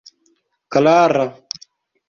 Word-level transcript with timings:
klara 0.71 1.27